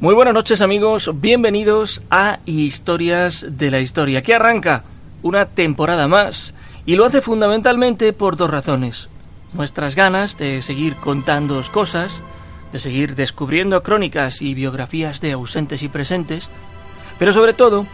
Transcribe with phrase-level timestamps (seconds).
[0.00, 4.84] Muy buenas noches amigos, bienvenidos a Historias de la Historia, que arranca
[5.24, 6.54] una temporada más
[6.86, 9.08] y lo hace fundamentalmente por dos razones.
[9.54, 12.22] Nuestras ganas de seguir contando cosas,
[12.72, 16.48] de seguir descubriendo crónicas y biografías de ausentes y presentes,
[17.18, 17.84] pero sobre todo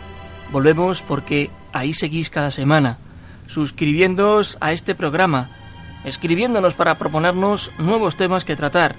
[0.52, 2.98] volvemos porque ahí seguís cada semana,
[3.46, 5.48] suscribiéndoos a este programa,
[6.04, 8.94] escribiéndonos para proponernos nuevos temas que tratar,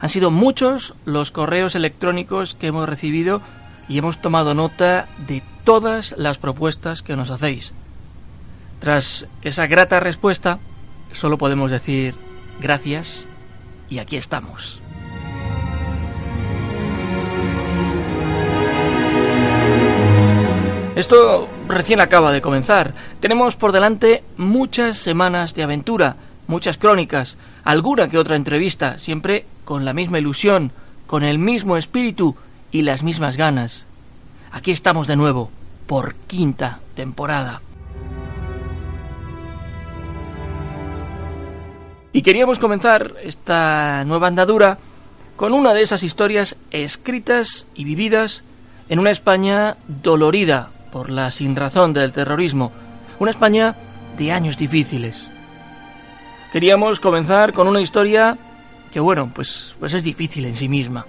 [0.00, 3.40] han sido muchos los correos electrónicos que hemos recibido
[3.88, 7.72] y hemos tomado nota de todas las propuestas que nos hacéis.
[8.80, 10.58] Tras esa grata respuesta,
[11.12, 12.14] solo podemos decir
[12.60, 13.26] gracias
[13.90, 14.80] y aquí estamos.
[20.94, 22.92] Esto recién acaba de comenzar.
[23.20, 26.16] Tenemos por delante muchas semanas de aventura,
[26.48, 30.72] muchas crónicas, alguna que otra entrevista, siempre con la misma ilusión,
[31.06, 32.34] con el mismo espíritu
[32.72, 33.84] y las mismas ganas.
[34.50, 35.50] Aquí estamos de nuevo,
[35.86, 37.60] por quinta temporada.
[42.14, 44.78] Y queríamos comenzar esta nueva andadura
[45.36, 48.44] con una de esas historias escritas y vividas
[48.88, 52.72] en una España dolorida por la sinrazón del terrorismo,
[53.18, 53.76] una España
[54.16, 55.28] de años difíciles.
[56.54, 58.38] Queríamos comenzar con una historia
[58.88, 61.06] que bueno, pues, pues es difícil en sí misma.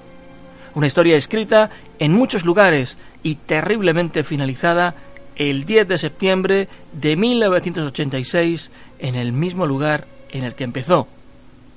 [0.76, 4.96] Una historia escrita en muchos lugares y terriblemente finalizada
[5.36, 11.08] el 10 de septiembre de 1986 en el mismo lugar en el que empezó,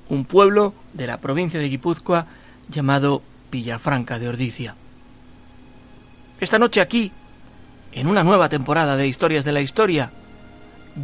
[0.09, 2.27] un pueblo de la provincia de Guipúzcoa
[2.69, 4.75] llamado Villafranca de Ordicia.
[6.41, 7.13] Esta noche aquí,
[7.93, 10.11] en una nueva temporada de Historias de la Historia,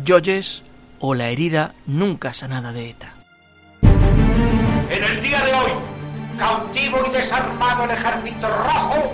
[0.04, 0.62] Joyes
[0.98, 3.17] o la herida nunca sanada de ETA.
[7.28, 9.12] Y desarmado el ejército rojo,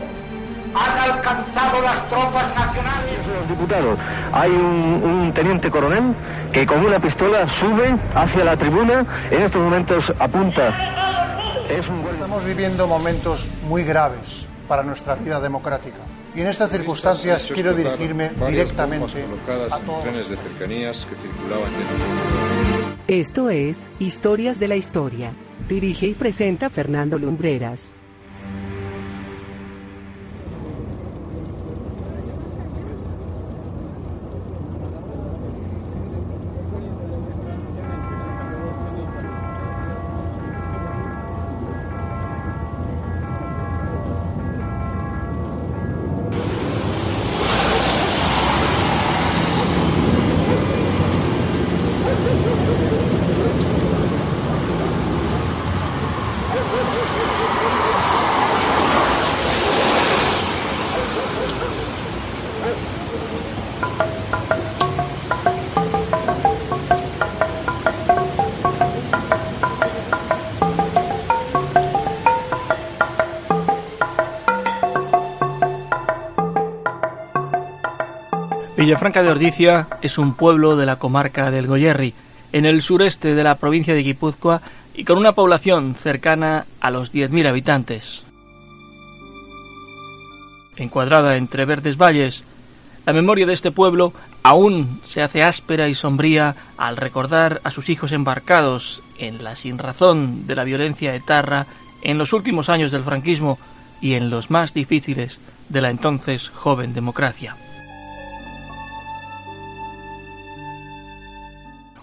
[0.74, 3.12] han alcanzado las tropas nacionales.
[3.24, 3.96] Señor diputado,
[4.32, 6.14] hay un, un, teniente coronel
[6.52, 10.72] que con una pistola sube hacia la tribuna, en estos momentos apunta.
[11.68, 12.04] Es un...
[12.10, 15.98] Estamos viviendo momentos muy graves para nuestra vida democrática.
[16.34, 19.24] Y en estas circunstancias quiero dirigirme directamente
[19.70, 20.02] a todos.
[20.02, 21.70] trenes de cercanías que circulaban
[23.06, 25.32] Esto es Historias de la Historia.
[25.68, 27.94] Dirige y presenta Fernando Lumbreras.
[78.84, 82.12] Villafranca de Ordicia es un pueblo de la comarca del Goyerri,
[82.52, 84.60] en el sureste de la provincia de Guipúzcoa
[84.92, 88.24] y con una población cercana a los 10.000 habitantes.
[90.76, 92.44] Encuadrada entre verdes valles,
[93.06, 94.12] la memoria de este pueblo
[94.42, 100.46] aún se hace áspera y sombría al recordar a sus hijos embarcados en la sinrazón
[100.46, 101.64] de la violencia etarra
[102.02, 103.58] en los últimos años del franquismo
[104.02, 105.40] y en los más difíciles
[105.70, 107.56] de la entonces joven democracia.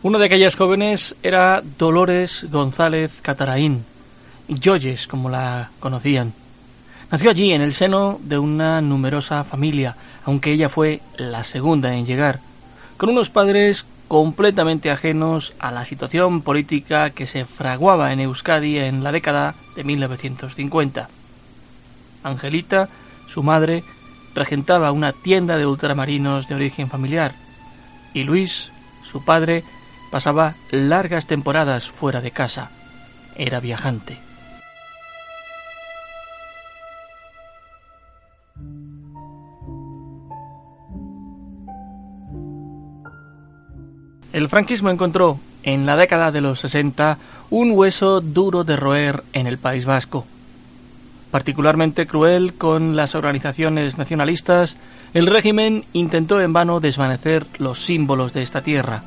[0.04, 3.86] Una de aquellas jóvenes era Dolores González Cataraín,
[4.48, 6.34] Joyes, como la conocían.
[7.12, 9.96] Nació allí en el seno de una numerosa familia,
[10.26, 12.40] aunque ella fue la segunda en llegar,
[12.98, 19.04] con unos padres completamente ajenos a la situación política que se fraguaba en Euskadi en
[19.04, 21.10] la década de 1950.
[22.24, 22.90] Angelita,
[23.28, 23.84] su madre,
[24.34, 27.36] regentaba una tienda de ultramarinos de origen familiar,
[28.16, 28.72] y Luis,
[29.04, 29.64] su padre,
[30.12, 32.70] Pasaba largas temporadas fuera de casa.
[33.36, 34.20] Era viajante.
[44.34, 47.18] El franquismo encontró, en la década de los 60,
[47.50, 50.26] un hueso duro de roer en el País Vasco.
[51.32, 54.76] Particularmente cruel con las organizaciones nacionalistas,
[55.14, 59.04] el régimen intentó en vano desvanecer los símbolos de esta tierra.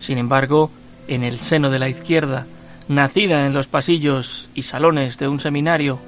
[0.00, 0.70] Sin embargo,
[1.08, 2.46] en el seno de la izquierda,
[2.88, 5.98] nacida en los pasillos y salones de un seminario,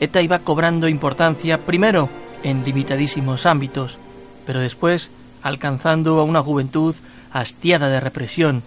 [0.00, 2.08] ETA iba cobrando importancia primero
[2.42, 3.98] en limitadísimos ámbitos,
[4.46, 5.10] pero después
[5.42, 6.94] alcanzando a una juventud
[7.32, 8.62] hastiada de represión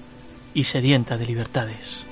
[0.54, 2.07] y sedienta de libertades.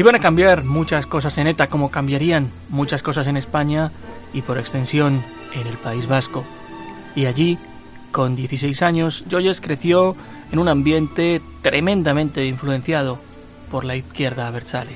[0.00, 3.92] Iban a cambiar muchas cosas en ETA como cambiarían muchas cosas en España
[4.32, 5.22] y por extensión
[5.54, 6.42] en el País Vasco.
[7.14, 7.58] Y allí,
[8.10, 10.16] con 16 años, Joyes creció
[10.52, 13.18] en un ambiente tremendamente influenciado
[13.70, 14.92] por la izquierda abertzale.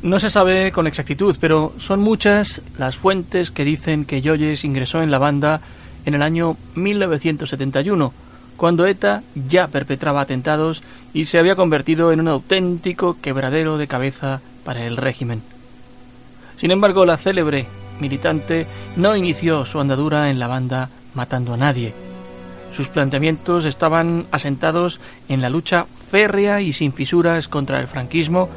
[0.00, 5.02] No se sabe con exactitud, pero son muchas las fuentes que dicen que Joyes ingresó
[5.02, 5.60] en la banda
[6.04, 8.12] en el año 1971,
[8.56, 14.40] cuando ETA ya perpetraba atentados y se había convertido en un auténtico quebradero de cabeza
[14.64, 15.42] para el régimen.
[16.56, 17.66] Sin embargo, la célebre
[18.00, 18.66] militante
[18.96, 21.94] no inició su andadura en la banda matando a nadie.
[22.72, 28.48] Sus planteamientos estaban asentados en la lucha férrea y sin fisuras contra el franquismo,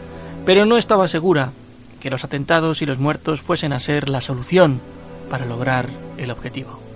[0.46, 1.52] pero no estaba segura
[2.00, 4.80] que los atentados y los muertos fuesen a ser la solución
[5.30, 6.87] para lograr el objetivo.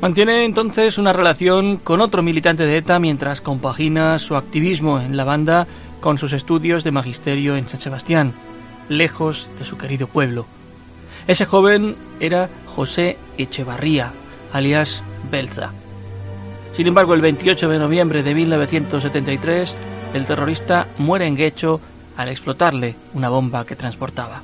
[0.00, 5.24] Mantiene entonces una relación con otro militante de ETA mientras compagina su activismo en la
[5.24, 5.66] banda
[6.00, 8.32] con sus estudios de magisterio en San Sebastián,
[8.88, 10.46] lejos de su querido pueblo.
[11.26, 14.12] Ese joven era José Echevarría,
[14.52, 15.02] alias
[15.32, 15.72] Belza.
[16.76, 19.74] Sin embargo, el 28 de noviembre de 1973,
[20.14, 21.80] el terrorista muere en Guecho
[22.16, 24.42] al explotarle una bomba que transportaba.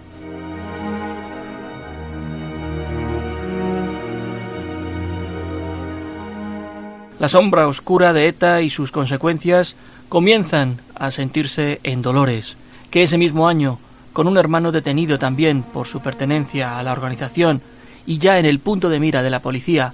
[7.18, 9.76] La sombra oscura de ETA y sus consecuencias
[10.08, 12.56] comienzan a sentirse en Dolores,
[12.90, 13.78] que ese mismo año,
[14.12, 17.62] con un hermano detenido también por su pertenencia a la organización
[18.04, 19.92] y ya en el punto de mira de la policía,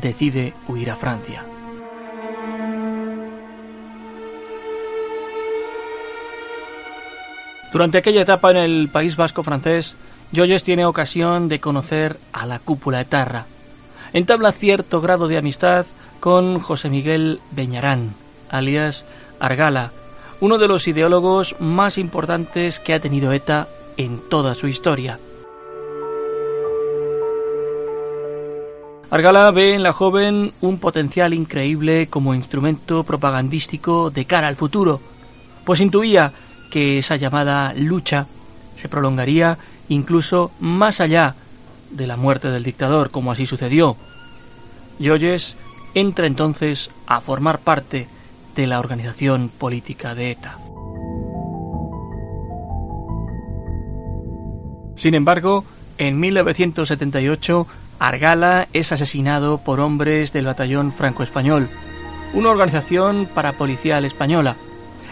[0.00, 1.44] decide huir a Francia.
[7.72, 9.96] Durante aquella etapa en el País Vasco francés,
[10.32, 13.46] Joyes tiene ocasión de conocer a la cúpula etarra.
[14.12, 15.86] Entabla cierto grado de amistad
[16.22, 18.14] con José Miguel Beñarán,
[18.48, 19.04] alias
[19.40, 19.90] Argala,
[20.38, 23.66] uno de los ideólogos más importantes que ha tenido ETA
[23.96, 25.18] en toda su historia.
[29.10, 35.00] Argala ve en la joven un potencial increíble como instrumento propagandístico de cara al futuro,
[35.64, 36.32] pues intuía
[36.70, 38.28] que esa llamada lucha
[38.76, 39.58] se prolongaría
[39.88, 41.34] incluso más allá
[41.90, 43.96] de la muerte del dictador, como así sucedió.
[45.00, 45.56] Yoyes
[45.94, 48.06] entra entonces a formar parte
[48.54, 50.58] de la organización política de ETA.
[54.96, 55.64] Sin embargo,
[55.98, 57.66] en 1978,
[57.98, 61.68] Argala es asesinado por hombres del batallón franco-español,
[62.34, 64.56] una organización parapolicial española,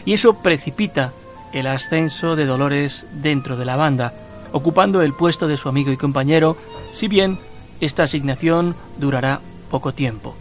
[0.05, 1.13] y eso precipita
[1.53, 4.13] el ascenso de Dolores dentro de la banda,
[4.53, 6.57] ocupando el puesto de su amigo y compañero,
[6.93, 7.39] si bien
[7.81, 9.41] esta asignación durará
[9.71, 10.37] poco tiempo.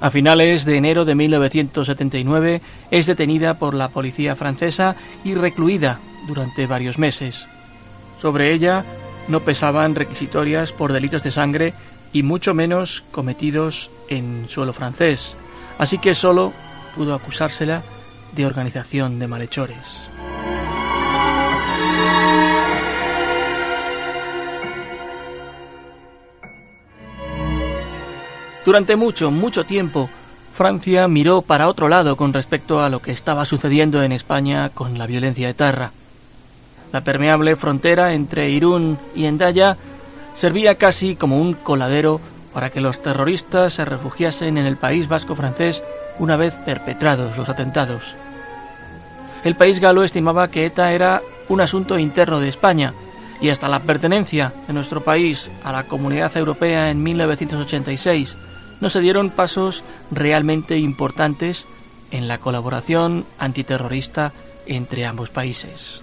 [0.00, 6.66] A finales de enero de 1979 es detenida por la policía francesa y recluida durante
[6.66, 7.46] varios meses.
[8.20, 8.84] Sobre ella
[9.26, 11.74] no pesaban requisitorias por delitos de sangre
[12.12, 15.36] y mucho menos cometidos en suelo francés,
[15.78, 16.52] así que solo
[16.94, 17.82] pudo acusársela
[18.34, 20.08] de organización de malhechores.
[28.68, 30.10] Durante mucho, mucho tiempo,
[30.52, 34.98] Francia miró para otro lado con respecto a lo que estaba sucediendo en España con
[34.98, 35.92] la violencia etarra.
[36.92, 39.78] La permeable frontera entre Irún y Endaya
[40.34, 42.20] servía casi como un coladero
[42.52, 45.82] para que los terroristas se refugiasen en el país vasco francés
[46.18, 48.16] una vez perpetrados los atentados.
[49.44, 52.92] El país galo estimaba que ETA era un asunto interno de España
[53.40, 58.36] y hasta la pertenencia de nuestro país a la Comunidad Europea en 1986
[58.80, 61.66] no se dieron pasos realmente importantes
[62.10, 64.32] en la colaboración antiterrorista
[64.66, 66.02] entre ambos países.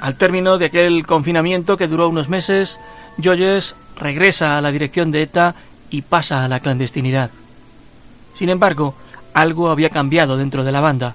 [0.00, 2.80] Al término de aquel confinamiento que duró unos meses,
[3.22, 5.54] Joyes regresa a la dirección de ETA
[5.90, 7.30] y pasa a la clandestinidad.
[8.34, 8.96] Sin embargo,
[9.32, 11.14] algo había cambiado dentro de la banda.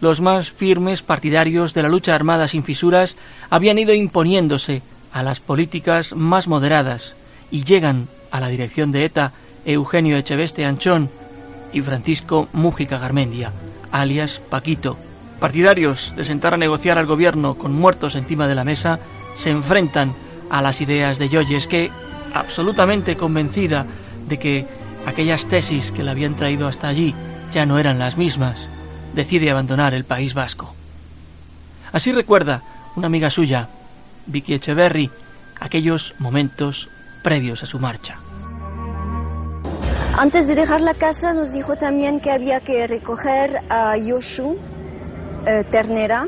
[0.00, 3.16] Los más firmes partidarios de la lucha armada sin fisuras
[3.50, 7.16] habían ido imponiéndose a las políticas más moderadas
[7.50, 9.32] y llegan a la dirección de ETA
[9.64, 11.10] Eugenio Echeveste Anchón
[11.72, 13.52] y Francisco Mújica Garmendia,
[13.90, 14.96] alias Paquito.
[15.40, 18.98] Partidarios de sentar a negociar al gobierno con muertos encima de la mesa,
[19.36, 20.14] se enfrentan
[20.50, 21.90] a las ideas de Yoyes que,
[22.34, 23.86] absolutamente convencida
[24.28, 24.66] de que
[25.06, 27.14] aquellas tesis que le habían traído hasta allí
[27.52, 28.68] ya no eran las mismas,
[29.14, 30.74] decide abandonar el País Vasco.
[31.92, 32.62] Así recuerda
[32.96, 33.68] una amiga suya,
[34.26, 35.10] Vicky Echeverry,
[35.60, 36.88] aquellos momentos
[37.22, 38.18] previos a su marcha.
[40.16, 44.58] Antes de dejar la casa nos dijo también que había que recoger a Yoshu
[45.46, 46.26] eh, Ternera,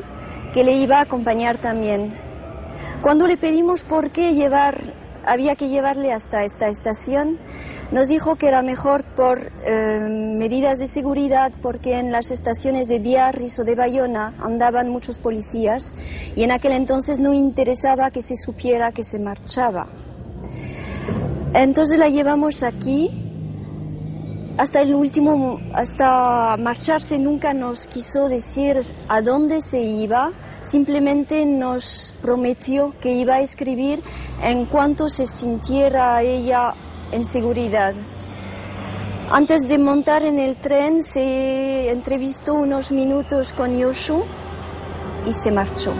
[0.53, 2.17] que le iba a acompañar también.
[3.01, 4.77] Cuando le pedimos por qué llevar,
[5.25, 7.37] había que llevarle hasta esta estación,
[7.91, 12.99] nos dijo que era mejor por eh, medidas de seguridad porque en las estaciones de
[12.99, 15.93] Biarritz o de Bayona andaban muchos policías
[16.35, 19.87] y en aquel entonces no interesaba que se supiera que se marchaba.
[21.53, 23.11] Entonces la llevamos aquí
[24.57, 30.31] hasta el último, hasta marcharse nunca nos quiso decir a dónde se iba,
[30.61, 34.01] simplemente nos prometió que iba a escribir
[34.41, 36.73] en cuanto se sintiera ella
[37.11, 37.93] en seguridad.
[39.29, 44.23] Antes de montar en el tren se entrevistó unos minutos con Yoshu
[45.25, 45.93] y se marchó.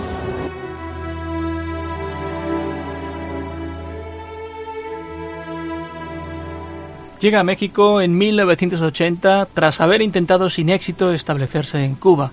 [7.22, 12.32] Llega a México en 1980 tras haber intentado sin éxito establecerse en Cuba.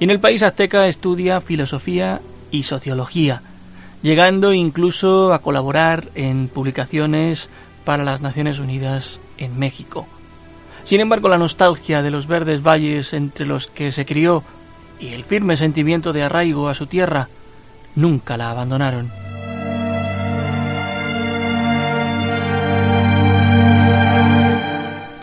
[0.00, 3.42] Y en el país azteca estudia filosofía y sociología,
[4.02, 7.50] llegando incluso a colaborar en publicaciones
[7.86, 10.06] para las Naciones Unidas en México.
[10.84, 14.42] Sin embargo, la nostalgia de los verdes valles entre los que se crió
[15.00, 17.28] y el firme sentimiento de arraigo a su tierra
[17.94, 19.10] nunca la abandonaron.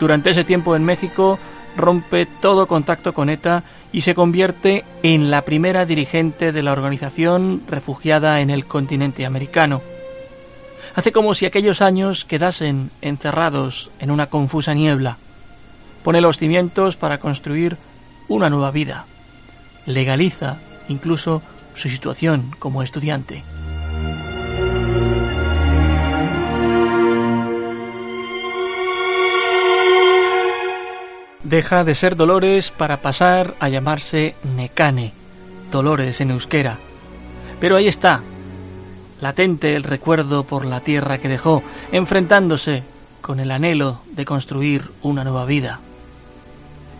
[0.00, 1.38] Durante ese tiempo en México
[1.76, 7.62] rompe todo contacto con ETA y se convierte en la primera dirigente de la organización
[7.68, 9.82] refugiada en el continente americano.
[10.94, 15.16] Hace como si aquellos años quedasen encerrados en una confusa niebla.
[16.04, 17.76] Pone los cimientos para construir
[18.28, 19.06] una nueva vida.
[19.86, 20.58] Legaliza
[20.88, 21.42] incluso
[21.74, 23.42] su situación como estudiante.
[31.42, 35.12] Deja de ser Dolores para pasar a llamarse Necane,
[35.70, 36.78] Dolores en euskera.
[37.60, 38.22] Pero ahí está,
[39.24, 41.62] latente el recuerdo por la tierra que dejó,
[41.92, 42.82] enfrentándose
[43.22, 45.80] con el anhelo de construir una nueva vida.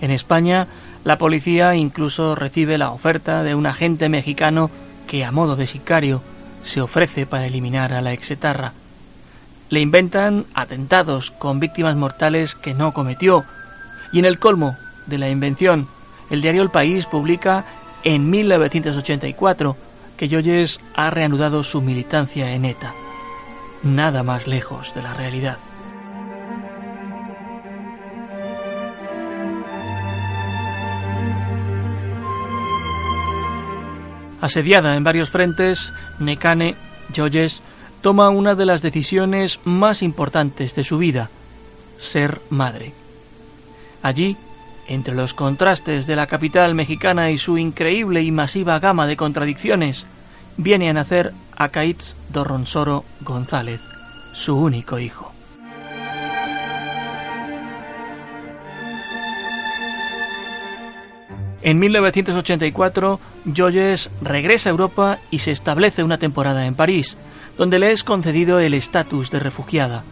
[0.01, 0.67] En España,
[1.05, 4.71] la policía incluso recibe la oferta de un agente mexicano
[5.07, 6.23] que, a modo de sicario,
[6.63, 8.73] se ofrece para eliminar a la exetarra.
[9.69, 13.45] Le inventan atentados con víctimas mortales que no cometió,
[14.13, 15.89] y en el colmo de la invención,
[16.31, 17.67] el diario El País publica
[18.03, 19.77] en 1984
[20.17, 22.95] que Yoyes ha reanudado su militancia en ETA.
[23.83, 25.59] Nada más lejos de la realidad.
[34.41, 36.77] Asediada en varios frentes, Nekane
[37.15, 37.63] Yoyes
[38.03, 41.31] toma una de las decisiones más importantes de su vida,
[41.99, 42.93] ser madre.
[44.03, 44.37] Allí
[44.89, 50.07] entre los contrastes de la capital mexicana y su increíble y masiva gama de contradicciones,
[50.57, 53.81] viene a nacer Acaitz Dorronsoro González,
[54.33, 55.33] su único hijo.
[61.63, 63.21] En 1984,
[63.57, 67.17] Joyes regresa a Europa y se establece una temporada en París,
[67.57, 70.05] donde le es concedido el estatus de refugiada.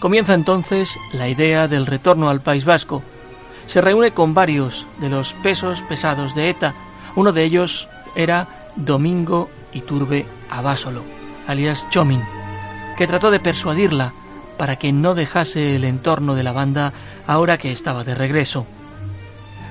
[0.00, 3.02] Comienza entonces la idea del retorno al País Vasco,
[3.68, 6.74] se reúne con varios de los pesos pesados de ETA.
[7.14, 11.04] Uno de ellos era Domingo Iturbe Abásolo,
[11.46, 12.24] alias Chomin,
[12.96, 14.12] que trató de persuadirla
[14.56, 16.92] para que no dejase el entorno de la banda
[17.26, 18.66] ahora que estaba de regreso.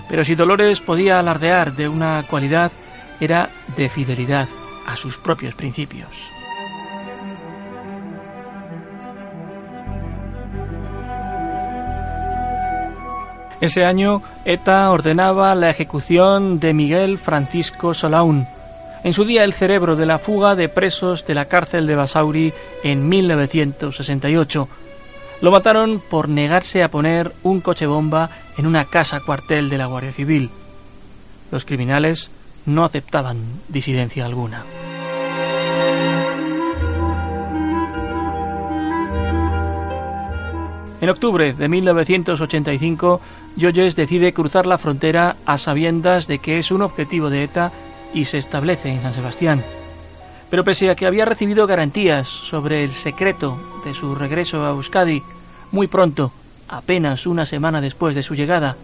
[0.07, 2.71] Pero si Dolores podía alardear de una cualidad,
[3.19, 4.47] era de fidelidad
[4.85, 6.36] a sus propios principios.
[13.59, 18.45] Ese año, ETA ordenaba la ejecución de Miguel Francisco Solaún,
[19.03, 22.53] en su día el cerebro de la fuga de presos de la cárcel de Basauri
[22.83, 24.67] en 1968.
[25.41, 29.85] Lo mataron por negarse a poner un coche bomba en una casa cuartel de la
[29.87, 30.51] Guardia Civil.
[31.51, 32.29] Los criminales
[32.65, 33.37] no aceptaban
[33.69, 34.65] disidencia alguna.
[40.99, 43.21] En octubre de 1985,
[43.55, 47.71] Joyes decide cruzar la frontera a sabiendas de que es un objetivo de ETA
[48.13, 49.63] y se establece en San Sebastián.
[50.49, 55.21] Pero pese a que había recibido garantías sobre el secreto de su regreso a Euskadi,
[55.71, 56.31] muy pronto,
[56.67, 58.75] apenas una semana después de su llegada,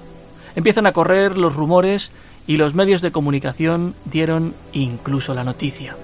[0.55, 2.11] empiezan a correr los rumores
[2.45, 5.95] y los medios de comunicación dieron incluso la noticia.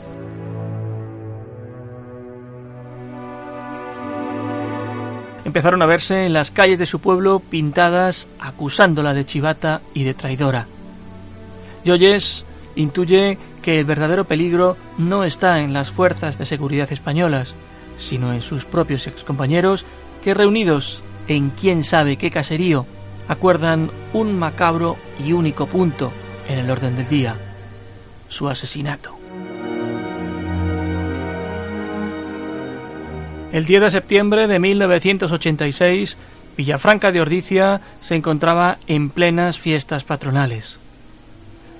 [5.49, 10.13] Empezaron a verse en las calles de su pueblo pintadas acusándola de chivata y de
[10.13, 10.67] traidora.
[11.83, 17.55] Yoyes intuye que el verdadero peligro no está en las fuerzas de seguridad españolas,
[17.97, 19.87] sino en sus propios excompañeros
[20.23, 22.85] que reunidos en quién sabe qué caserío
[23.27, 26.11] acuerdan un macabro y único punto
[26.47, 27.35] en el orden del día,
[28.27, 29.18] su asesinato.
[33.51, 36.17] El 10 de septiembre de 1986,
[36.55, 40.77] Villafranca de Ordicia se encontraba en plenas fiestas patronales.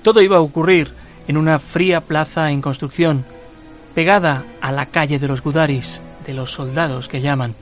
[0.02, 0.90] Todo iba a ocurrir
[1.28, 3.24] en una fría plaza en construcción,
[3.94, 7.54] pegada a la calle de los Gudaris, de los soldados que llaman.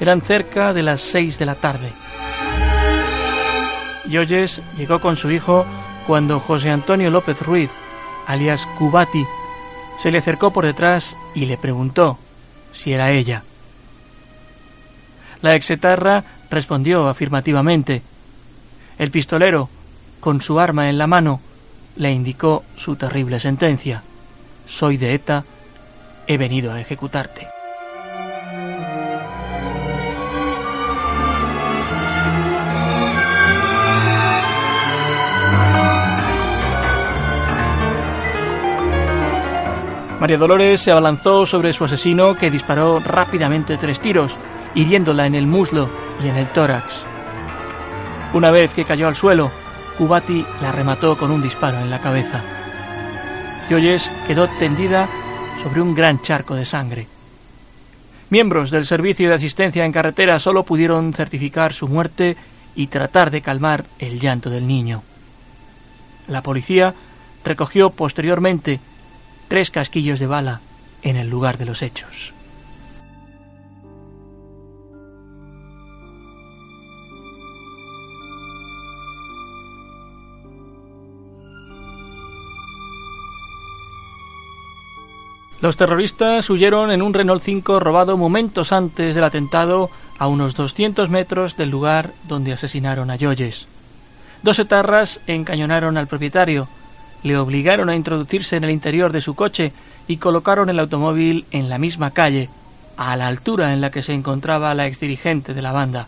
[0.00, 1.92] Eran cerca de las seis de la tarde.
[4.08, 5.64] Yoyes llegó con su hijo
[6.08, 7.70] cuando José Antonio López Ruiz,
[8.26, 9.24] alias Cubati,
[10.02, 12.18] se le acercó por detrás y le preguntó
[12.74, 13.42] si era ella.
[15.40, 18.02] La exetarra respondió afirmativamente.
[18.98, 19.68] El pistolero,
[20.20, 21.40] con su arma en la mano,
[21.96, 24.02] le indicó su terrible sentencia.
[24.66, 25.44] Soy de ETA,
[26.26, 27.53] he venido a ejecutarte.
[40.24, 44.38] María Dolores se abalanzó sobre su asesino que disparó rápidamente tres tiros,
[44.74, 45.90] hiriéndola en el muslo
[46.24, 47.02] y en el tórax.
[48.32, 49.50] Una vez que cayó al suelo,
[49.98, 52.42] Cubati la remató con un disparo en la cabeza.
[53.68, 55.10] Yoyes quedó tendida
[55.62, 57.06] sobre un gran charco de sangre.
[58.30, 62.34] Miembros del Servicio de Asistencia en Carretera solo pudieron certificar su muerte
[62.74, 65.02] y tratar de calmar el llanto del niño.
[66.28, 66.94] La policía
[67.44, 68.80] recogió posteriormente
[69.48, 70.60] tres casquillos de bala
[71.02, 72.34] en el lugar de los hechos.
[85.64, 91.08] Los terroristas huyeron en un Renault 5 robado momentos antes del atentado a unos 200
[91.08, 93.66] metros del lugar donde asesinaron a Yoyes.
[94.42, 96.68] Dos etarras encañonaron al propietario,
[97.24, 99.72] le obligaron a introducirse en el interior de su coche
[100.06, 102.50] y colocaron el automóvil en la misma calle,
[102.96, 106.06] a la altura en la que se encontraba la exdirigente de la banda.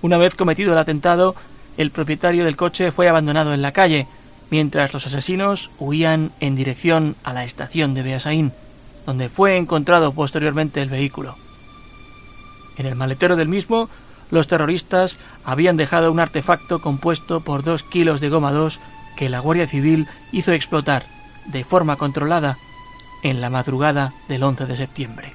[0.00, 1.34] Una vez cometido el atentado,
[1.76, 4.06] el propietario del coche fue abandonado en la calle,
[4.48, 8.52] mientras los asesinos huían en dirección a la estación de Beasaín,
[9.06, 11.36] donde fue encontrado posteriormente el vehículo.
[12.78, 13.88] En el maletero del mismo,
[14.30, 18.78] los terroristas habían dejado un artefacto compuesto por dos kilos de goma 2
[19.16, 21.04] que la Guardia Civil hizo explotar
[21.46, 22.56] de forma controlada
[23.22, 25.32] en la madrugada del 11 de septiembre.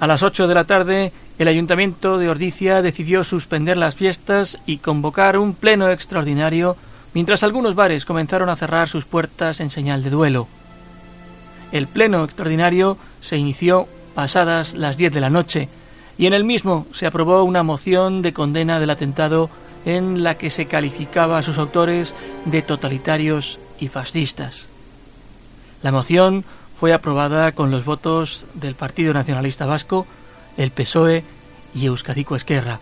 [0.00, 4.76] A las 8 de la tarde, el ayuntamiento de Ordicia decidió suspender las fiestas y
[4.76, 6.76] convocar un pleno extraordinario
[7.14, 10.48] mientras algunos bares comenzaron a cerrar sus puertas en señal de duelo.
[11.72, 15.68] El pleno extraordinario se inició pasadas las diez de la noche
[16.18, 19.50] y en el mismo se aprobó una moción de condena del atentado
[19.84, 24.66] en la que se calificaba a sus autores de totalitarios y fascistas.
[25.82, 26.44] La moción
[26.78, 30.06] fue aprobada con los votos del Partido Nacionalista Vasco,
[30.56, 31.24] el PSOE
[31.74, 32.80] y Euskadico Esquerra,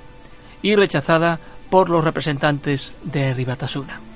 [0.60, 1.38] y rechazada
[1.70, 4.11] por los representantes de Ribatasuna.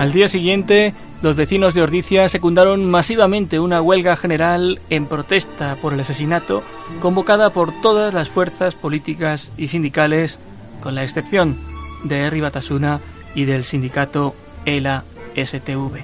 [0.00, 5.92] Al día siguiente, los vecinos de Ordicia secundaron masivamente una huelga general en protesta por
[5.92, 6.62] el asesinato
[7.00, 10.38] convocada por todas las fuerzas políticas y sindicales,
[10.82, 11.58] con la excepción
[12.02, 13.00] de Herri Batasuna
[13.34, 14.34] y del sindicato
[14.64, 16.02] ELA-STV.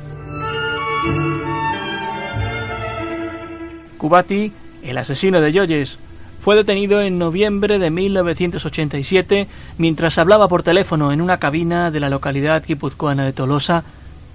[3.96, 5.98] Kubati, el asesino de Yoyes,
[6.46, 12.08] fue detenido en noviembre de 1987 mientras hablaba por teléfono en una cabina de la
[12.08, 13.82] localidad guipuzcoana de Tolosa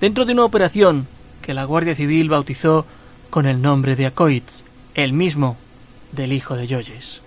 [0.02, 1.08] dentro de una operación
[1.42, 2.86] que la Guardia Civil bautizó
[3.30, 5.56] con el nombre de Acoitz, el mismo
[6.12, 7.22] del hijo de Yoyes.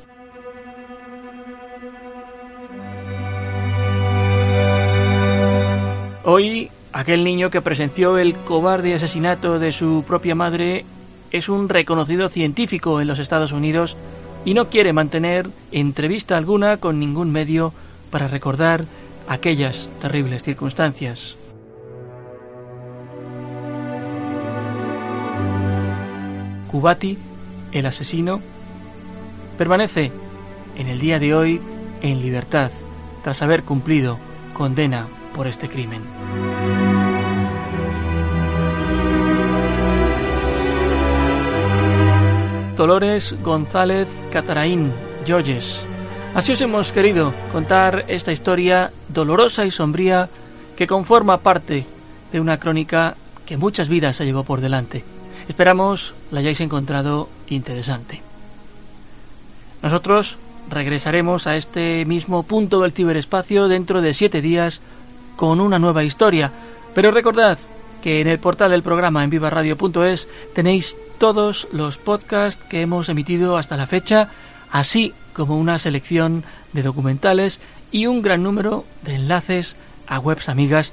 [6.24, 10.84] Hoy, aquel niño que presenció el cobarde asesinato de su propia madre
[11.30, 13.96] es un reconocido científico en los Estados Unidos
[14.44, 17.72] y no quiere mantener entrevista alguna con ningún medio
[18.10, 18.84] para recordar
[19.28, 21.36] aquellas terribles circunstancias.
[26.70, 27.16] Kubati,
[27.72, 28.40] el asesino,
[29.56, 30.10] permanece
[30.76, 31.60] en el día de hoy
[32.02, 32.70] en libertad
[33.22, 34.18] tras haber cumplido
[34.52, 36.02] condena por este crimen.
[42.76, 44.90] Dolores González Cataraín
[45.26, 45.86] Joyes.
[46.34, 50.28] Así os hemos querido contar esta historia dolorosa y sombría
[50.76, 51.86] que conforma parte
[52.32, 53.14] de una crónica
[53.46, 55.04] que muchas vidas se llevó por delante.
[55.48, 58.20] Esperamos la hayáis encontrado interesante.
[59.80, 64.80] Nosotros regresaremos a este mismo punto del ciberespacio dentro de siete días
[65.36, 66.50] con una nueva historia.
[66.92, 67.58] Pero recordad
[68.02, 73.56] que en el portal del programa en vivaradio.es tenéis todos los podcasts que hemos emitido
[73.56, 74.28] hasta la fecha,
[74.70, 80.92] así como una selección de documentales y un gran número de enlaces a webs amigas,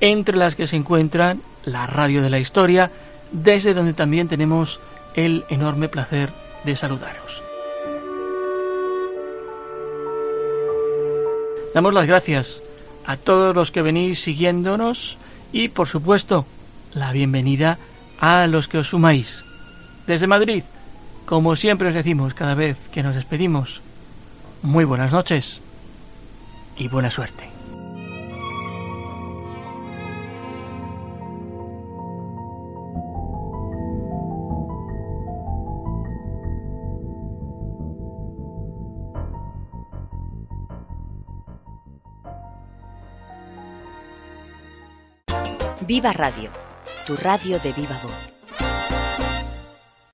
[0.00, 2.90] entre las que se encuentran la Radio de la Historia,
[3.30, 4.80] desde donde también tenemos
[5.14, 6.32] el enorme placer
[6.64, 7.42] de saludaros.
[11.74, 12.62] Damos las gracias
[13.06, 15.16] a todos los que venís siguiéndonos
[15.52, 16.44] y, por supuesto,
[16.92, 17.78] la bienvenida
[18.20, 19.44] a los que os sumáis.
[20.06, 20.64] Desde Madrid,
[21.26, 23.80] como siempre os decimos cada vez que nos despedimos,
[24.62, 25.60] muy buenas noches
[26.76, 27.48] y buena suerte.
[45.86, 46.50] Viva Radio,
[47.06, 48.41] tu radio de viva voz.